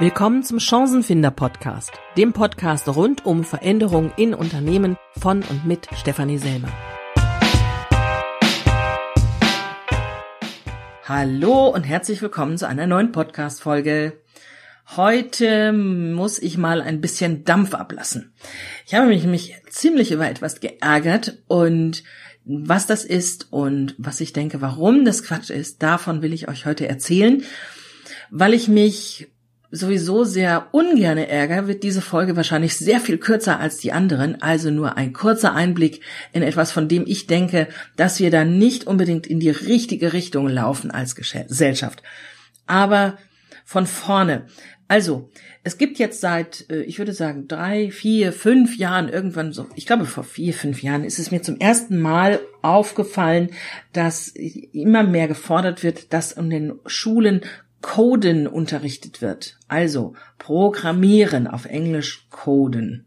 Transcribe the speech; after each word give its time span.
Willkommen 0.00 0.42
zum 0.42 0.58
Chancenfinder 0.58 1.30
Podcast, 1.30 1.92
dem 2.16 2.32
Podcast 2.32 2.88
rund 2.88 3.24
um 3.24 3.44
Veränderungen 3.44 4.12
in 4.16 4.34
Unternehmen 4.34 4.96
von 5.16 5.44
und 5.44 5.66
mit 5.66 5.86
Stefanie 5.94 6.36
Selmer. 6.36 6.72
Hallo 11.04 11.68
und 11.68 11.84
herzlich 11.84 12.20
willkommen 12.20 12.58
zu 12.58 12.66
einer 12.66 12.88
neuen 12.88 13.12
Podcast 13.12 13.62
Folge. 13.62 14.20
Heute 14.96 15.72
muss 15.72 16.40
ich 16.40 16.58
mal 16.58 16.82
ein 16.82 17.00
bisschen 17.00 17.44
Dampf 17.44 17.72
ablassen. 17.72 18.34
Ich 18.86 18.94
habe 18.94 19.06
mich 19.06 19.22
nämlich 19.22 19.54
ziemlich 19.70 20.10
über 20.10 20.28
etwas 20.28 20.58
geärgert 20.58 21.44
und 21.46 22.02
was 22.44 22.88
das 22.88 23.04
ist 23.04 23.52
und 23.52 23.94
was 23.98 24.20
ich 24.20 24.32
denke, 24.32 24.60
warum 24.60 25.04
das 25.04 25.22
Quatsch 25.22 25.50
ist, 25.50 25.84
davon 25.84 26.20
will 26.20 26.32
ich 26.32 26.48
euch 26.48 26.66
heute 26.66 26.88
erzählen, 26.88 27.44
weil 28.30 28.54
ich 28.54 28.66
mich 28.66 29.28
sowieso 29.74 30.24
sehr 30.24 30.68
ungerne 30.72 31.28
ärger, 31.28 31.66
wird 31.66 31.82
diese 31.82 32.00
Folge 32.00 32.36
wahrscheinlich 32.36 32.76
sehr 32.76 33.00
viel 33.00 33.18
kürzer 33.18 33.58
als 33.58 33.78
die 33.78 33.92
anderen, 33.92 34.40
also 34.40 34.70
nur 34.70 34.96
ein 34.96 35.12
kurzer 35.12 35.54
Einblick 35.54 36.00
in 36.32 36.42
etwas, 36.42 36.70
von 36.70 36.88
dem 36.88 37.04
ich 37.06 37.26
denke, 37.26 37.68
dass 37.96 38.20
wir 38.20 38.30
da 38.30 38.44
nicht 38.44 38.86
unbedingt 38.86 39.26
in 39.26 39.40
die 39.40 39.50
richtige 39.50 40.12
Richtung 40.12 40.48
laufen 40.48 40.90
als 40.90 41.16
Gesellschaft. 41.16 42.02
Aber 42.66 43.18
von 43.64 43.86
vorne. 43.86 44.46
Also, 44.86 45.30
es 45.62 45.78
gibt 45.78 45.98
jetzt 45.98 46.20
seit, 46.20 46.68
äh, 46.70 46.82
ich 46.82 46.98
würde 46.98 47.14
sagen, 47.14 47.48
drei, 47.48 47.90
vier, 47.90 48.32
fünf 48.32 48.76
Jahren 48.76 49.08
irgendwann 49.08 49.52
so, 49.52 49.66
ich 49.74 49.86
glaube 49.86 50.04
vor 50.04 50.22
vier, 50.22 50.52
fünf 50.52 50.82
Jahren 50.82 51.04
ist 51.04 51.18
es 51.18 51.30
mir 51.30 51.42
zum 51.42 51.58
ersten 51.58 51.98
Mal 51.98 52.38
aufgefallen, 52.60 53.50
dass 53.92 54.28
immer 54.28 55.02
mehr 55.02 55.26
gefordert 55.26 55.82
wird, 55.82 56.12
dass 56.12 56.32
in 56.32 56.50
den 56.50 56.74
Schulen 56.84 57.40
Coden 57.80 58.46
unterrichtet 58.46 59.20
wird. 59.22 59.58
Also 59.68 60.14
Programmieren 60.38 61.46
auf 61.46 61.66
Englisch 61.66 62.26
Coden. 62.30 63.06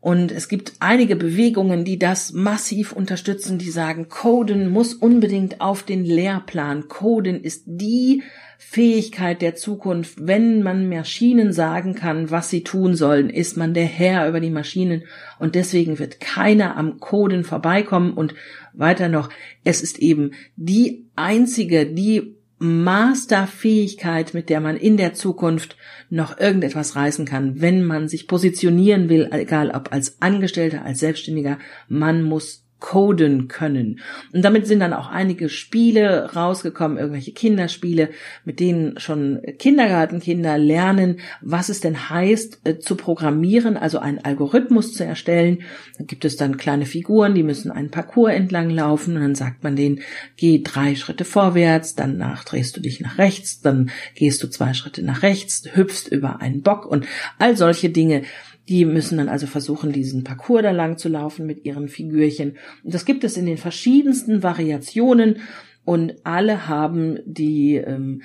Und 0.00 0.32
es 0.32 0.48
gibt 0.48 0.72
einige 0.80 1.14
Bewegungen, 1.14 1.84
die 1.84 1.98
das 1.98 2.32
massiv 2.32 2.92
unterstützen, 2.92 3.58
die 3.58 3.70
sagen, 3.70 4.08
Coden 4.08 4.70
muss 4.70 4.94
unbedingt 4.94 5.60
auf 5.60 5.82
den 5.82 6.04
Lehrplan. 6.04 6.88
Coden 6.88 7.42
ist 7.44 7.64
die 7.66 8.22
Fähigkeit 8.56 9.42
der 9.42 9.56
Zukunft. 9.56 10.26
Wenn 10.26 10.62
man 10.62 10.88
Maschinen 10.88 11.52
sagen 11.52 11.94
kann, 11.94 12.30
was 12.30 12.48
sie 12.48 12.64
tun 12.64 12.94
sollen, 12.94 13.28
ist 13.28 13.58
man 13.58 13.74
der 13.74 13.84
Herr 13.84 14.26
über 14.26 14.40
die 14.40 14.50
Maschinen 14.50 15.04
und 15.38 15.54
deswegen 15.54 15.98
wird 15.98 16.18
keiner 16.18 16.78
am 16.78 16.98
Coden 16.98 17.44
vorbeikommen 17.44 18.14
und 18.14 18.34
weiter 18.72 19.08
noch, 19.08 19.28
es 19.64 19.82
ist 19.82 19.98
eben 19.98 20.30
die 20.56 21.10
einzige, 21.14 21.84
die 21.84 22.39
Masterfähigkeit, 22.60 24.34
mit 24.34 24.50
der 24.50 24.60
man 24.60 24.76
in 24.76 24.98
der 24.98 25.14
Zukunft 25.14 25.76
noch 26.10 26.38
irgendetwas 26.38 26.94
reißen 26.94 27.24
kann, 27.24 27.62
wenn 27.62 27.82
man 27.82 28.06
sich 28.06 28.28
positionieren 28.28 29.08
will, 29.08 29.28
egal 29.32 29.70
ob 29.70 29.92
als 29.92 30.20
Angestellter, 30.20 30.84
als 30.84 31.00
Selbstständiger, 31.00 31.58
man 31.88 32.22
muss 32.22 32.66
coden 32.80 33.48
können. 33.48 34.00
Und 34.32 34.42
damit 34.44 34.66
sind 34.66 34.80
dann 34.80 34.92
auch 34.92 35.08
einige 35.08 35.48
Spiele 35.48 36.32
rausgekommen, 36.34 36.98
irgendwelche 36.98 37.32
Kinderspiele, 37.32 38.10
mit 38.44 38.58
denen 38.58 38.98
schon 38.98 39.40
Kindergartenkinder 39.58 40.58
lernen, 40.58 41.20
was 41.40 41.68
es 41.68 41.80
denn 41.80 42.10
heißt 42.10 42.60
äh, 42.64 42.78
zu 42.78 42.96
programmieren, 42.96 43.76
also 43.76 43.98
einen 43.98 44.18
Algorithmus 44.18 44.94
zu 44.94 45.04
erstellen. 45.04 45.62
Da 45.98 46.04
gibt 46.04 46.24
es 46.24 46.36
dann 46.36 46.56
kleine 46.56 46.86
Figuren, 46.86 47.34
die 47.34 47.42
müssen 47.42 47.70
einen 47.70 47.90
Parcours 47.90 48.32
entlang 48.32 48.70
laufen 48.70 49.16
und 49.16 49.22
dann 49.22 49.34
sagt 49.34 49.62
man 49.62 49.76
denen, 49.76 50.00
geh 50.36 50.62
drei 50.62 50.94
Schritte 50.94 51.24
vorwärts, 51.24 51.94
danach 51.94 52.44
drehst 52.44 52.76
du 52.76 52.80
dich 52.80 53.00
nach 53.00 53.18
rechts, 53.18 53.60
dann 53.60 53.90
gehst 54.14 54.42
du 54.42 54.48
zwei 54.48 54.72
Schritte 54.72 55.02
nach 55.02 55.22
rechts, 55.22 55.64
hüpfst 55.72 56.08
über 56.10 56.40
einen 56.40 56.62
Bock 56.62 56.86
und 56.86 57.06
all 57.38 57.56
solche 57.56 57.90
Dinge. 57.90 58.22
Die 58.70 58.84
müssen 58.84 59.18
dann 59.18 59.28
also 59.28 59.46
versuchen, 59.46 59.92
diesen 59.92 60.24
Parcours 60.24 60.62
da 60.62 60.70
lang 60.70 60.96
zu 60.96 61.08
laufen 61.08 61.44
mit 61.44 61.64
ihren 61.64 61.88
Figürchen. 61.88 62.56
Und 62.84 62.94
das 62.94 63.04
gibt 63.04 63.24
es 63.24 63.36
in 63.36 63.44
den 63.44 63.58
verschiedensten 63.58 64.42
Variationen 64.42 65.38
und 65.84 66.14
alle 66.24 66.68
haben 66.68 67.18
die 67.26 67.76
ähm, 67.76 68.22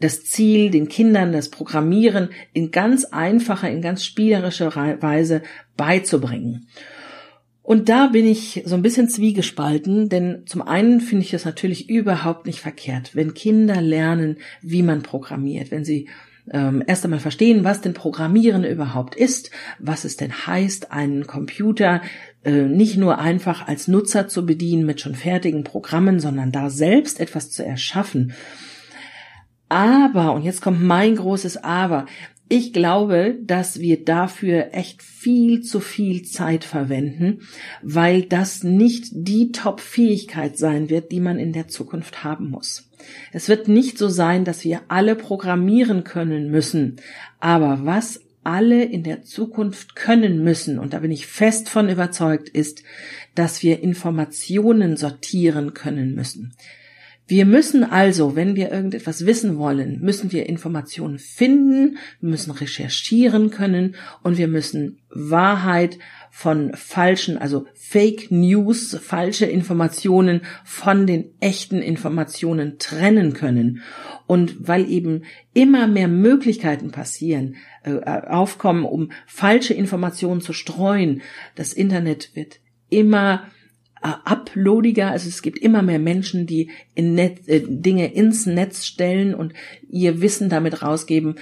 das 0.00 0.24
Ziel, 0.24 0.70
den 0.70 0.88
Kindern 0.88 1.32
das 1.32 1.50
Programmieren 1.50 2.30
in 2.52 2.70
ganz 2.70 3.04
einfacher, 3.04 3.70
in 3.70 3.82
ganz 3.82 4.04
spielerischer 4.04 4.74
Weise 4.74 5.42
beizubringen. 5.76 6.66
Und 7.62 7.88
da 7.88 8.08
bin 8.08 8.26
ich 8.26 8.62
so 8.66 8.74
ein 8.74 8.82
bisschen 8.82 9.08
zwiegespalten, 9.08 10.10
denn 10.10 10.42
zum 10.46 10.60
einen 10.60 11.00
finde 11.00 11.24
ich 11.24 11.32
es 11.32 11.46
natürlich 11.46 11.88
überhaupt 11.88 12.44
nicht 12.44 12.60
verkehrt, 12.60 13.14
wenn 13.16 13.32
Kinder 13.32 13.80
lernen, 13.80 14.36
wie 14.60 14.82
man 14.82 15.02
programmiert, 15.02 15.70
wenn 15.70 15.84
sie 15.84 16.08
ähm, 16.50 16.82
erst 16.86 17.04
einmal 17.04 17.20
verstehen, 17.20 17.64
was 17.64 17.80
denn 17.80 17.94
Programmieren 17.94 18.64
überhaupt 18.64 19.14
ist, 19.14 19.50
was 19.78 20.04
es 20.04 20.16
denn 20.16 20.32
heißt, 20.46 20.92
einen 20.92 21.26
Computer 21.26 22.02
äh, 22.44 22.62
nicht 22.62 22.96
nur 22.96 23.18
einfach 23.18 23.66
als 23.66 23.88
Nutzer 23.88 24.28
zu 24.28 24.44
bedienen 24.44 24.84
mit 24.84 25.00
schon 25.00 25.14
fertigen 25.14 25.64
Programmen, 25.64 26.20
sondern 26.20 26.52
da 26.52 26.68
selbst 26.70 27.20
etwas 27.20 27.50
zu 27.50 27.64
erschaffen. 27.64 28.34
Aber, 29.68 30.32
und 30.34 30.42
jetzt 30.42 30.60
kommt 30.60 30.82
mein 30.82 31.16
großes 31.16 31.64
Aber, 31.64 32.06
ich 32.48 32.72
glaube, 32.72 33.38
dass 33.42 33.80
wir 33.80 34.04
dafür 34.04 34.68
echt 34.72 35.02
viel 35.02 35.62
zu 35.62 35.80
viel 35.80 36.22
Zeit 36.22 36.64
verwenden, 36.64 37.40
weil 37.82 38.22
das 38.22 38.62
nicht 38.62 39.06
die 39.12 39.50
Top-Fähigkeit 39.50 40.58
sein 40.58 40.90
wird, 40.90 41.10
die 41.10 41.20
man 41.20 41.38
in 41.38 41.52
der 41.52 41.68
Zukunft 41.68 42.22
haben 42.22 42.50
muss. 42.50 42.90
Es 43.32 43.48
wird 43.48 43.68
nicht 43.68 43.98
so 43.98 44.08
sein, 44.08 44.44
dass 44.44 44.64
wir 44.64 44.82
alle 44.88 45.14
programmieren 45.14 46.04
können 46.04 46.50
müssen, 46.50 46.96
aber 47.40 47.80
was 47.84 48.20
alle 48.44 48.84
in 48.84 49.02
der 49.02 49.22
Zukunft 49.22 49.96
können 49.96 50.44
müssen, 50.44 50.78
und 50.78 50.92
da 50.92 50.98
bin 50.98 51.10
ich 51.10 51.26
fest 51.26 51.70
von 51.70 51.88
überzeugt, 51.88 52.50
ist, 52.50 52.82
dass 53.34 53.62
wir 53.62 53.82
Informationen 53.82 54.98
sortieren 54.98 55.72
können 55.72 56.14
müssen. 56.14 56.52
Wir 57.26 57.46
müssen 57.46 57.84
also, 57.84 58.36
wenn 58.36 58.54
wir 58.54 58.70
irgendetwas 58.70 59.24
wissen 59.24 59.56
wollen, 59.56 59.98
müssen 60.00 60.30
wir 60.30 60.46
Informationen 60.46 61.18
finden, 61.18 61.96
wir 62.20 62.28
müssen 62.28 62.50
recherchieren 62.50 63.50
können 63.50 63.94
und 64.22 64.36
wir 64.36 64.46
müssen 64.46 64.98
Wahrheit 65.08 65.98
von 66.30 66.74
falschen, 66.74 67.38
also 67.38 67.66
Fake 67.72 68.30
News, 68.30 68.98
falsche 69.00 69.46
Informationen 69.46 70.42
von 70.64 71.06
den 71.06 71.30
echten 71.40 71.80
Informationen 71.80 72.78
trennen 72.78 73.32
können. 73.32 73.80
Und 74.26 74.68
weil 74.68 74.90
eben 74.90 75.22
immer 75.54 75.86
mehr 75.86 76.08
Möglichkeiten 76.08 76.90
passieren, 76.90 77.56
äh, 77.84 78.00
aufkommen, 78.04 78.84
um 78.84 79.12
falsche 79.26 79.72
Informationen 79.72 80.42
zu 80.42 80.52
streuen, 80.52 81.22
das 81.54 81.72
Internet 81.72 82.34
wird 82.34 82.60
immer 82.90 83.44
uploadiger. 84.04 85.10
Also 85.10 85.28
es 85.28 85.40
gibt 85.42 85.58
immer 85.58 85.82
mehr 85.82 85.98
Menschen, 85.98 86.46
die 86.46 86.70
in 86.94 87.14
Net, 87.14 87.48
äh, 87.48 87.62
Dinge 87.66 88.12
ins 88.12 88.46
Netz 88.46 88.84
stellen 88.84 89.34
und 89.34 89.54
ihr 89.88 90.20
Wissen 90.20 90.48
damit 90.48 90.82
rausgeben. 90.82 91.36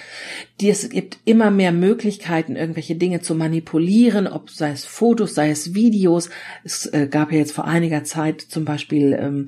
Die, 0.61 0.71
es 0.71 0.89
gibt 0.89 1.19
immer 1.25 1.51
mehr 1.51 1.73
Möglichkeiten, 1.73 2.57
irgendwelche 2.57 2.95
Dinge 2.95 3.21
zu 3.21 3.35
manipulieren, 3.35 4.27
ob 4.27 4.51
sei 4.51 4.71
es 4.71 4.85
Fotos, 4.85 5.35
sei 5.35 5.51
es 5.51 5.75
Videos. 5.75 6.31
Es 6.63 6.87
äh, 6.87 7.09
gab 7.11 7.33
ja 7.33 7.39
jetzt 7.39 7.53
vor 7.53 7.67
einiger 7.67 8.05
Zeit 8.05 8.41
zum 8.41 8.65
Beispiel 8.65 9.19
ähm, 9.21 9.47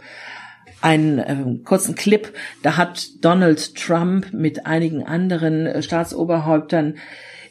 einen 0.81 1.19
äh, 1.19 1.65
kurzen 1.65 1.95
Clip, 1.95 2.33
da 2.63 2.77
hat 2.77 3.25
Donald 3.25 3.75
Trump 3.75 4.33
mit 4.35 4.67
einigen 4.67 5.03
anderen 5.03 5.67
äh, 5.67 5.83
Staatsoberhäuptern 5.83 6.97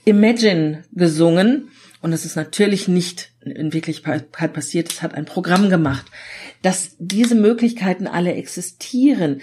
Imagine 0.06 0.84
gesungen 0.92 1.70
und 2.04 2.12
es 2.12 2.26
ist 2.26 2.36
natürlich 2.36 2.90
nicht 2.90 3.32
in 3.40 3.72
Wirklichkeit 3.72 4.30
passiert, 4.32 4.92
es 4.92 5.02
hat 5.02 5.16
ein 5.16 5.24
Programm 5.24 5.70
gemacht, 5.70 6.06
dass 6.62 6.98
diese 7.00 7.34
Möglichkeiten 7.34 8.08
alle 8.08 8.34
existieren, 8.34 9.42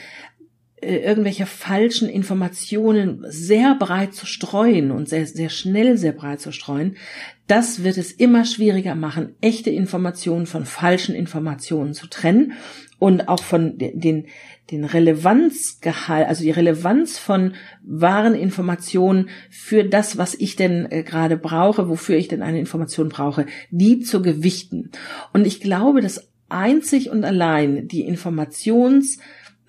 äh, 0.77 0.99
irgendwelche 0.99 1.47
falschen 1.47 2.11
Informationen 2.11 3.25
sehr 3.27 3.75
breit 3.77 4.13
zu 4.13 4.27
streuen 4.27 4.91
und 4.91 5.09
sehr, 5.09 5.27
sehr 5.27 5.49
schnell 5.49 5.97
sehr 5.97 6.13
breit 6.13 6.43
zu 6.43 6.53
streuen, 6.53 6.99
das 7.47 7.83
wird 7.83 7.97
es 7.97 8.13
immer 8.13 8.45
schwieriger 8.45 8.95
machen, 8.95 9.37
echte 9.41 9.71
Informationen 9.71 10.45
von 10.45 10.67
falschen 10.67 11.15
Informationen 11.15 11.95
zu 11.95 12.09
trennen 12.09 12.53
und 13.01 13.29
auch 13.29 13.43
von 13.43 13.79
den, 13.79 14.27
den 14.71 14.85
Relevanzgehalt, 14.85 16.29
also 16.29 16.45
die 16.45 16.53
Relevanz 16.53 17.19
von 17.19 17.55
wahren 17.83 18.35
Informationen 18.35 19.31
für 19.51 19.83
das, 19.83 20.19
was 20.19 20.35
ich 20.35 20.55
denn 20.55 20.87
äh, 20.91 21.03
gerade 21.03 21.37
brauche, 21.37 21.89
wofür 21.89 22.17
ich 22.17 22.29
denn 22.29 22.43
eine 22.43 22.61
Information 22.61 23.09
brauche, 23.09 23.47
die 23.71 24.01
zu 24.01 24.23
gewichten. 24.23 24.91
Und 25.33 25.47
ich 25.47 25.61
glaube, 25.61 26.03
dass 26.03 26.29
einzig 26.51 27.11
und 27.11 27.25
allein 27.25 27.89
die 27.89 28.03
Informations 28.03 29.19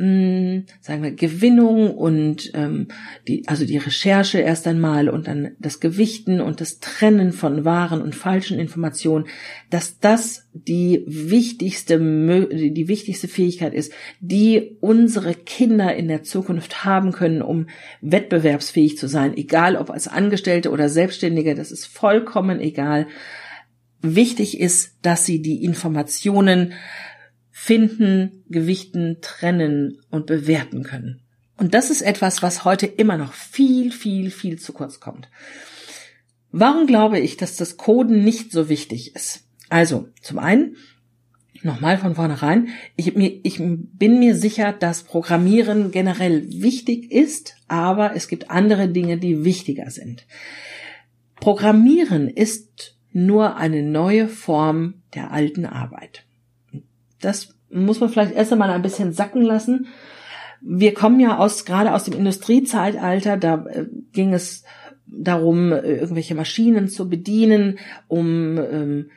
mh, 0.02 0.64
sagen 0.82 1.04
wir, 1.04 1.12
Gewinnung 1.12 1.96
und 1.96 2.52
ähm, 2.54 2.88
die, 3.28 3.48
also 3.48 3.66
die 3.66 3.78
Recherche 3.78 4.40
erst 4.40 4.68
einmal 4.68 5.10
und 5.10 5.28
dann 5.28 5.52
das 5.60 5.80
Gewichten 5.80 6.42
und 6.42 6.60
das 6.60 6.80
Trennen 6.80 7.32
von 7.32 7.64
wahren 7.66 8.02
und 8.02 8.16
falschen 8.16 8.60
Informationen, 8.60 9.28
dass 9.70 10.00
das 10.00 10.48
die 10.54 11.04
wichtigste, 11.06 12.00
die 12.00 12.88
wichtigste 12.88 13.28
Fähigkeit 13.28 13.74
ist, 13.74 13.94
die 14.20 14.78
unsere 14.82 15.36
Kinder 15.36 15.96
in 15.96 16.08
der 16.08 16.24
Zukunft 16.24 16.84
haben 16.84 17.12
können, 17.12 17.42
um 17.42 17.68
wettbewerbsfähig 18.02 18.98
zu 18.98 19.08
sein, 19.08 19.38
egal 19.38 19.76
ob 19.76 19.92
als 19.92 20.08
Angestellte 20.08 20.72
oder 20.72 20.90
Selbstständige, 20.90 21.56
das 21.56 21.72
ist 21.72 21.86
vollkommen 21.86 22.60
egal. 22.60 23.08
Wichtig 24.02 24.60
ist, 24.60 24.98
dass 25.04 25.26
sie 25.26 25.44
die 25.44 25.64
Informationen 25.64 26.74
finden, 27.64 28.44
gewichten, 28.50 29.18
trennen 29.22 30.00
und 30.10 30.26
bewerten 30.26 30.82
können. 30.82 31.22
Und 31.58 31.76
das 31.76 31.92
ist 31.92 32.02
etwas, 32.02 32.42
was 32.42 32.66
heute 32.66 32.88
immer 32.88 33.18
noch 33.18 33.34
viel, 33.34 33.92
viel, 33.92 34.32
viel 34.32 34.58
zu 34.58 34.74
kurz 34.74 35.00
kommt. 35.00 35.30
Warum 36.52 36.88
glaube 36.88 37.20
ich, 37.20 37.38
dass 37.38 37.58
das 37.58 37.78
Coden 37.78 38.24
nicht 38.24 38.52
so 38.52 38.68
wichtig 38.68 39.16
ist? 39.16 39.44
Also, 39.70 40.08
zum 40.24 40.40
einen, 40.40 40.76
nochmal 41.62 42.00
von 42.00 42.16
vornherein, 42.16 42.70
ich, 42.96 43.16
ich 43.16 43.58
bin 43.60 44.18
mir 44.18 44.36
sicher, 44.36 44.74
dass 44.74 45.04
Programmieren 45.04 45.92
generell 45.92 46.44
wichtig 46.64 47.12
ist, 47.12 47.58
aber 47.68 48.16
es 48.16 48.28
gibt 48.28 48.50
andere 48.50 48.90
Dinge, 48.90 49.20
die 49.20 49.46
wichtiger 49.46 49.92
sind. 49.92 50.26
Programmieren 51.36 52.28
ist 52.28 52.98
nur 53.12 53.56
eine 53.56 53.84
neue 53.84 54.28
Form 54.28 55.04
der 55.14 55.30
alten 55.30 55.68
Arbeit. 55.68 56.26
Das 57.22 57.56
muss 57.70 58.00
man 58.00 58.10
vielleicht 58.10 58.34
erst 58.34 58.52
einmal 58.52 58.70
ein 58.70 58.82
bisschen 58.82 59.14
sacken 59.14 59.42
lassen. 59.42 59.88
Wir 60.62 60.94
kommen 60.94 61.20
ja 61.20 61.38
aus, 61.38 61.66
gerade 61.66 61.94
aus 61.94 62.04
dem 62.04 62.14
Industriezeitalter, 62.14 63.38
da 63.38 63.66
äh, 63.66 63.86
ging 64.12 64.34
es 64.34 64.64
darum, 65.08 65.72
äh, 65.72 65.80
irgendwelche 65.80 66.36
Maschinen 66.36 66.88
zu 66.88 67.10
bedienen, 67.10 67.80
um 68.08 68.58
ähm, 68.58 69.12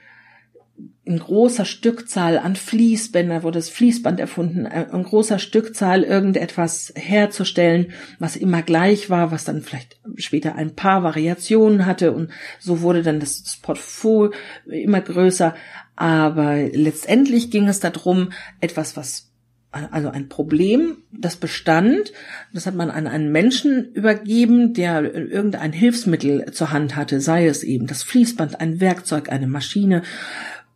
in 1.07 1.19
großer 1.19 1.67
Stückzahl 1.67 2.39
an 2.39 2.57
Fließbänder 2.57 3.43
wurde 3.43 3.59
das 3.59 3.69
Fließband 3.69 4.19
erfunden, 4.19 4.65
äh, 4.65 4.87
in 4.91 5.03
großer 5.03 5.39
Stückzahl 5.39 6.03
irgendetwas 6.03 6.93
herzustellen, 6.97 7.93
was 8.19 8.37
immer 8.37 8.63
gleich 8.63 9.11
war, 9.11 9.31
was 9.31 9.45
dann 9.45 9.61
vielleicht 9.61 10.01
später 10.17 10.57
ein 10.57 10.75
paar 10.75 11.03
Variationen 11.03 11.85
hatte 11.85 12.13
und 12.13 12.31
so 12.59 12.81
wurde 12.81 13.03
dann 13.03 13.21
das 13.21 13.59
Portfolio 13.61 14.33
immer 14.67 15.03
größer. 15.03 15.55
Aber 15.97 16.57
letztendlich 16.57 17.51
ging 17.51 17.69
es 17.69 17.81
darum, 17.81 18.31
etwas, 18.61 18.97
was 18.97 19.31
also 19.71 20.09
ein 20.09 20.29
Problem, 20.29 20.99
das 21.11 21.37
bestand, 21.37 22.13
das 22.53 22.67
hat 22.67 22.77
man 22.77 22.91
an 22.91 23.09
einen 23.09 23.33
Menschen 23.33 23.93
übergeben, 23.93 24.73
der 24.73 25.03
irgendein 25.15 25.73
Hilfsmittel 25.73 26.53
zur 26.53 26.71
Hand 26.71 26.95
hatte, 26.95 27.21
sei 27.21 27.47
es 27.47 27.65
eben 27.65 27.87
das 27.89 28.05
Fließband, 28.05 28.61
ein 28.61 28.81
Werkzeug, 28.81 29.31
eine 29.31 29.49
Maschine, 29.49 30.03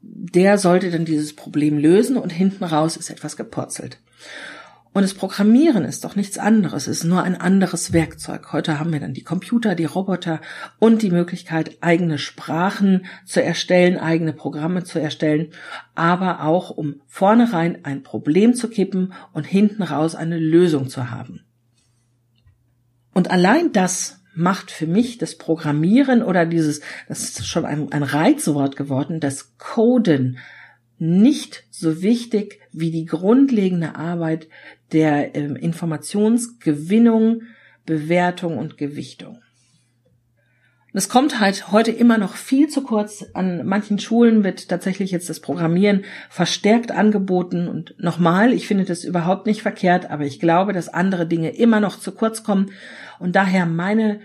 der 0.01 0.59
sollte 0.59 0.91
dann 0.91 1.05
dieses 1.05 1.35
Problem 1.35 1.79
lösen 1.79 2.17
und 2.17 2.31
hinten 2.31 2.65
raus 2.65 2.97
ist 2.97 3.11
etwas 3.11 3.37
gepurzelt. 3.37 3.99
Und 4.99 5.03
das 5.03 5.15
Programmieren 5.15 5.85
ist 5.85 6.03
doch 6.03 6.17
nichts 6.17 6.39
anderes, 6.39 6.89
es 6.89 6.99
ist 6.99 7.05
nur 7.05 7.23
ein 7.23 7.41
anderes 7.41 7.93
Werkzeug. 7.93 8.53
Heute 8.53 8.81
haben 8.81 8.93
wir 8.93 8.99
dann 8.99 9.15
die 9.15 9.23
Computer, 9.23 9.77
die 9.77 9.85
Roboter 9.85 10.41
und 10.81 11.03
die 11.03 11.13
Möglichkeit, 11.13 11.77
eigene 11.83 12.19
Sprachen 12.19 13.07
zu 13.25 13.41
erstellen, 13.41 13.97
eigene 13.97 14.33
Programme 14.33 14.83
zu 14.83 14.99
erstellen, 14.99 15.51
aber 15.95 16.43
auch 16.43 16.71
um 16.71 17.01
vornherein 17.07 17.85
ein 17.85 18.03
Problem 18.03 18.55
zu 18.55 18.69
kippen 18.69 19.13
und 19.33 19.45
hinten 19.45 19.85
raus 19.85 20.17
eine 20.17 20.37
Lösung 20.37 20.89
zu 20.89 21.13
haben. 21.13 21.45
Und 23.15 23.31
allein 23.31 23.71
das 23.71 24.21
macht 24.35 24.73
für 24.73 24.89
mich 24.89 25.17
das 25.17 25.39
Programmieren 25.39 26.25
oder 26.25 26.45
dieses, 26.45 26.81
das 27.07 27.23
ist 27.23 27.47
schon 27.47 27.65
ein, 27.65 27.93
ein 27.93 28.03
Reizwort 28.03 28.75
geworden, 28.75 29.21
das 29.21 29.57
Coden 29.59 30.39
nicht 30.99 31.65
so 31.71 32.03
wichtig 32.03 32.59
wie 32.73 32.91
die 32.91 33.05
grundlegende 33.05 33.95
Arbeit 33.95 34.49
der 34.93 35.35
äh, 35.35 35.45
Informationsgewinnung, 35.45 37.43
Bewertung 37.87 38.59
und 38.59 38.77
Gewichtung. 38.77 39.41
Das 40.95 41.09
kommt 41.09 41.39
halt 41.39 41.71
heute 41.71 41.91
immer 41.91 42.17
noch 42.17 42.35
viel 42.35 42.69
zu 42.69 42.83
kurz. 42.83 43.27
An 43.35 43.67
manchen 43.67 43.99
Schulen 43.99 44.43
wird 44.43 44.69
tatsächlich 44.69 45.11
jetzt 45.11 45.29
das 45.29 45.41
Programmieren 45.41 46.05
verstärkt 46.31 46.91
angeboten. 46.91 47.69
Und 47.69 47.95
nochmal, 47.99 48.53
ich 48.53 48.67
finde 48.67 48.85
das 48.85 49.05
überhaupt 49.05 49.47
nicht 49.47 49.63
verkehrt, 49.63 50.11
aber 50.11 50.25
ich 50.25 50.41
glaube, 50.41 50.73
dass 50.73 50.89
andere 50.89 51.27
Dinge 51.27 51.51
immer 51.51 51.81
noch 51.81 52.01
zu 52.01 52.13
kurz 52.13 52.43
kommen. 52.43 52.73
Und 53.19 53.37
daher 53.37 53.67
meine 53.67 54.21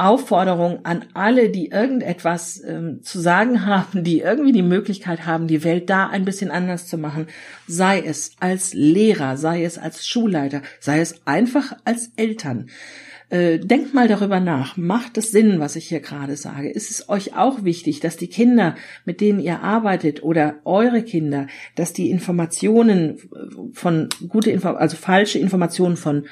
Aufforderung 0.00 0.84
an 0.84 1.04
alle, 1.14 1.50
die 1.50 1.68
irgendetwas 1.68 2.62
ähm, 2.64 3.02
zu 3.02 3.20
sagen 3.20 3.66
haben, 3.66 4.02
die 4.04 4.20
irgendwie 4.20 4.52
die 4.52 4.62
Möglichkeit 4.62 5.26
haben, 5.26 5.46
die 5.46 5.64
Welt 5.64 5.90
da 5.90 6.08
ein 6.08 6.24
bisschen 6.24 6.50
anders 6.50 6.86
zu 6.86 6.98
machen, 6.98 7.26
sei 7.66 8.00
es 8.00 8.32
als 8.40 8.74
Lehrer, 8.74 9.36
sei 9.36 9.64
es 9.64 9.78
als 9.78 10.06
Schulleiter, 10.06 10.62
sei 10.80 11.00
es 11.00 11.26
einfach 11.26 11.76
als 11.84 12.10
Eltern. 12.16 12.70
Äh, 13.30 13.60
denkt 13.60 13.94
mal 13.94 14.08
darüber 14.08 14.40
nach. 14.40 14.76
Macht 14.76 15.16
es 15.16 15.30
Sinn, 15.30 15.60
was 15.60 15.76
ich 15.76 15.86
hier 15.86 16.00
gerade 16.00 16.36
sage? 16.36 16.68
Ist 16.68 16.90
es 16.90 17.08
euch 17.08 17.36
auch 17.36 17.62
wichtig, 17.62 18.00
dass 18.00 18.16
die 18.16 18.26
Kinder, 18.26 18.74
mit 19.04 19.20
denen 19.20 19.38
ihr 19.38 19.60
arbeitet 19.60 20.24
oder 20.24 20.56
eure 20.64 21.04
Kinder, 21.04 21.46
dass 21.76 21.92
die 21.92 22.10
Informationen 22.10 23.18
von 23.72 24.08
gute, 24.28 24.50
Info 24.50 24.70
also 24.70 24.96
falsche 24.96 25.38
Informationen 25.38 25.96
von 25.96 26.26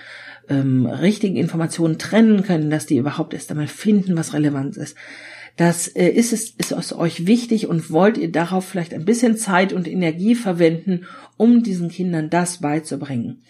ähm, 0.49 0.87
richtigen 0.87 1.37
Informationen 1.37 1.99
trennen 1.99 2.43
können, 2.43 2.69
dass 2.69 2.87
die 2.87 2.97
überhaupt 2.97 3.33
erst 3.33 3.53
einmal 3.53 3.69
finden, 3.69 4.17
was 4.17 4.35
relevant 4.35 4.77
ist. 4.77 4.97
Das 5.56 5.87
äh, 5.89 6.09
ist 6.09 6.33
es, 6.33 6.51
ist 6.51 6.73
es 6.73 6.93
euch 6.93 7.27
wichtig 7.27 7.69
und 7.69 7.93
wollt 7.93 8.19
ihr 8.19 8.33
darauf 8.33 8.65
vielleicht 8.65 8.93
ein 8.93 9.05
bisschen 9.05 9.37
Zeit 9.37 9.73
und 9.73 9.87
Energie 9.87 10.35
verwenden, 10.35 11.05
um 11.37 11.62
diesen 11.62 11.91
Kindern 11.91 12.29
das 12.29 12.59
beizubringen. 12.59 13.43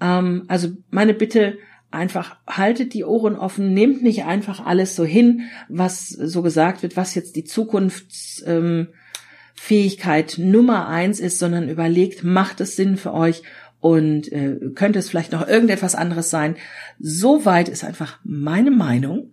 Ähm, 0.00 0.44
also 0.48 0.68
meine 0.90 1.14
Bitte, 1.14 1.58
einfach 1.92 2.36
haltet 2.46 2.94
die 2.94 3.04
Ohren 3.04 3.36
offen, 3.36 3.74
nehmt 3.74 4.02
nicht 4.02 4.24
einfach 4.24 4.64
alles 4.64 4.96
so 4.96 5.04
hin, 5.04 5.42
was 5.68 6.08
so 6.08 6.40
gesagt 6.42 6.82
wird, 6.82 6.96
was 6.96 7.14
jetzt 7.14 7.36
die 7.36 7.44
Zukunftsfähigkeit 7.44 10.38
ähm, 10.38 10.50
Nummer 10.50 10.88
eins 10.88 11.20
ist, 11.20 11.38
sondern 11.38 11.68
überlegt, 11.68 12.24
macht 12.24 12.60
es 12.60 12.76
Sinn 12.76 12.96
für 12.96 13.12
euch 13.12 13.42
und 13.80 14.32
äh, 14.32 14.56
könnte 14.74 15.00
es 15.00 15.10
vielleicht 15.10 15.32
noch 15.32 15.46
irgendetwas 15.46 15.94
anderes 15.94 16.30
sein. 16.30 16.56
Soweit 16.98 17.68
ist 17.68 17.84
einfach 17.84 18.18
meine 18.24 18.70
Meinung. 18.70 19.32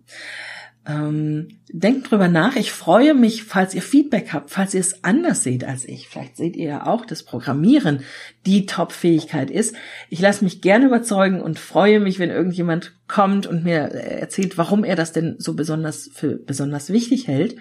Ähm, 0.86 1.60
denkt 1.68 2.10
drüber 2.10 2.28
nach. 2.28 2.56
Ich 2.56 2.72
freue 2.72 3.12
mich, 3.14 3.44
falls 3.44 3.74
ihr 3.74 3.82
Feedback 3.82 4.32
habt, 4.32 4.50
falls 4.50 4.72
ihr 4.72 4.80
es 4.80 5.04
anders 5.04 5.42
seht 5.42 5.62
als 5.62 5.84
ich. 5.84 6.08
Vielleicht 6.08 6.36
seht 6.36 6.56
ihr 6.56 6.68
ja 6.68 6.86
auch, 6.86 7.04
dass 7.04 7.22
Programmieren 7.22 8.02
die 8.46 8.64
Top-Fähigkeit 8.64 9.50
ist. 9.50 9.76
Ich 10.08 10.20
lasse 10.20 10.42
mich 10.42 10.62
gerne 10.62 10.86
überzeugen 10.86 11.42
und 11.42 11.58
freue 11.58 12.00
mich, 12.00 12.18
wenn 12.18 12.30
irgendjemand 12.30 12.94
kommt 13.08 13.46
und 13.46 13.62
mir 13.62 13.78
erzählt, 13.78 14.56
warum 14.56 14.82
er 14.82 14.96
das 14.96 15.12
denn 15.12 15.36
so 15.38 15.54
besonders 15.54 16.10
für 16.14 16.36
besonders 16.36 16.90
wichtig 16.90 17.28
hält. 17.28 17.56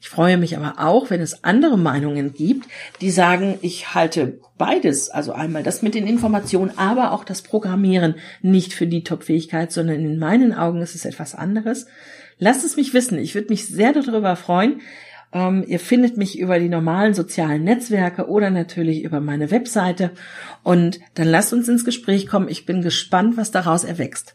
Ich 0.00 0.10
freue 0.10 0.36
mich 0.36 0.56
aber 0.56 0.74
auch, 0.78 1.10
wenn 1.10 1.20
es 1.20 1.42
andere 1.42 1.76
Meinungen 1.76 2.32
gibt, 2.32 2.68
die 3.00 3.10
sagen, 3.10 3.58
ich 3.62 3.94
halte 3.94 4.38
beides, 4.56 5.10
also 5.10 5.32
einmal 5.32 5.62
das 5.62 5.82
mit 5.82 5.94
den 5.94 6.06
Informationen, 6.06 6.72
aber 6.76 7.12
auch 7.12 7.24
das 7.24 7.42
Programmieren 7.42 8.14
nicht 8.40 8.74
für 8.74 8.86
die 8.86 9.02
Top-Fähigkeit, 9.02 9.72
sondern 9.72 9.96
in 9.96 10.18
meinen 10.18 10.54
Augen 10.54 10.82
ist 10.82 10.94
es 10.94 11.04
etwas 11.04 11.34
anderes. 11.34 11.86
Lasst 12.38 12.64
es 12.64 12.76
mich 12.76 12.94
wissen. 12.94 13.18
Ich 13.18 13.34
würde 13.34 13.48
mich 13.48 13.66
sehr 13.66 13.92
darüber 13.92 14.36
freuen. 14.36 14.80
Ähm, 15.32 15.64
ihr 15.66 15.80
findet 15.80 16.16
mich 16.16 16.38
über 16.38 16.58
die 16.58 16.68
normalen 16.68 17.14
sozialen 17.14 17.64
Netzwerke 17.64 18.28
oder 18.28 18.50
natürlich 18.50 19.02
über 19.02 19.20
meine 19.20 19.50
Webseite. 19.50 20.12
Und 20.62 21.00
dann 21.14 21.28
lasst 21.28 21.52
uns 21.52 21.68
ins 21.68 21.84
Gespräch 21.84 22.26
kommen. 22.26 22.48
Ich 22.48 22.64
bin 22.64 22.82
gespannt, 22.82 23.36
was 23.36 23.50
daraus 23.50 23.84
erwächst. 23.84 24.34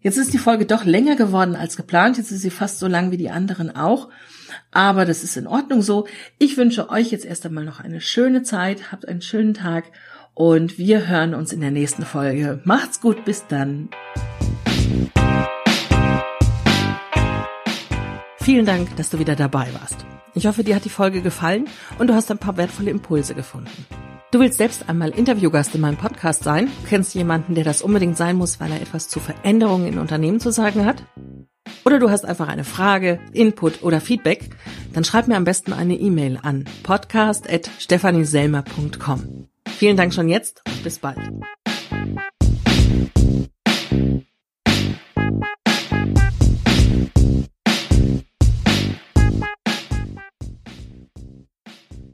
Jetzt 0.00 0.16
ist 0.16 0.32
die 0.32 0.38
Folge 0.38 0.64
doch 0.64 0.84
länger 0.84 1.16
geworden 1.16 1.56
als 1.56 1.76
geplant. 1.76 2.18
Jetzt 2.18 2.30
ist 2.30 2.42
sie 2.42 2.50
fast 2.50 2.78
so 2.78 2.86
lang 2.86 3.10
wie 3.10 3.16
die 3.16 3.30
anderen 3.30 3.74
auch. 3.74 4.08
Aber 4.70 5.04
das 5.04 5.24
ist 5.24 5.36
in 5.36 5.46
Ordnung 5.46 5.82
so. 5.82 6.06
Ich 6.38 6.56
wünsche 6.56 6.88
euch 6.88 7.10
jetzt 7.10 7.24
erst 7.24 7.44
einmal 7.44 7.64
noch 7.64 7.80
eine 7.80 8.00
schöne 8.00 8.42
Zeit. 8.42 8.92
Habt 8.92 9.08
einen 9.08 9.22
schönen 9.22 9.54
Tag. 9.54 9.84
Und 10.34 10.78
wir 10.78 11.08
hören 11.08 11.34
uns 11.34 11.52
in 11.52 11.60
der 11.60 11.72
nächsten 11.72 12.04
Folge. 12.04 12.60
Macht's 12.64 13.00
gut. 13.00 13.24
Bis 13.24 13.46
dann. 13.48 13.88
Vielen 18.48 18.64
Dank, 18.64 18.96
dass 18.96 19.10
du 19.10 19.18
wieder 19.18 19.36
dabei 19.36 19.68
warst. 19.78 20.06
Ich 20.32 20.46
hoffe, 20.46 20.64
dir 20.64 20.74
hat 20.74 20.86
die 20.86 20.88
Folge 20.88 21.20
gefallen 21.20 21.66
und 21.98 22.06
du 22.06 22.14
hast 22.14 22.30
ein 22.30 22.38
paar 22.38 22.56
wertvolle 22.56 22.88
Impulse 22.88 23.34
gefunden. 23.34 23.84
Du 24.30 24.40
willst 24.40 24.56
selbst 24.56 24.88
einmal 24.88 25.10
Interviewgast 25.10 25.74
in 25.74 25.82
meinem 25.82 25.98
Podcast 25.98 26.44
sein? 26.44 26.70
Kennst 26.88 27.14
jemanden, 27.14 27.54
der 27.54 27.64
das 27.64 27.82
unbedingt 27.82 28.16
sein 28.16 28.36
muss, 28.36 28.58
weil 28.58 28.72
er 28.72 28.80
etwas 28.80 29.10
zu 29.10 29.20
Veränderungen 29.20 29.86
in 29.86 29.98
Unternehmen 29.98 30.40
zu 30.40 30.50
sagen 30.50 30.86
hat? 30.86 31.04
Oder 31.84 31.98
du 31.98 32.08
hast 32.08 32.24
einfach 32.24 32.48
eine 32.48 32.64
Frage, 32.64 33.20
Input 33.34 33.82
oder 33.82 34.00
Feedback? 34.00 34.48
Dann 34.94 35.04
schreib 35.04 35.28
mir 35.28 35.36
am 35.36 35.44
besten 35.44 35.74
eine 35.74 35.96
E-Mail 35.96 36.38
an 36.42 36.64
podcast.stephanieselmer.com. 36.84 39.48
Vielen 39.66 39.98
Dank 39.98 40.14
schon 40.14 40.30
jetzt 40.30 40.62
und 40.66 40.84
bis 40.84 41.00
bald. 41.00 41.18